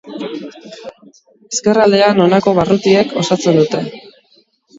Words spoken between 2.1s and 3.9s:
honako barrutiek osatzen dute.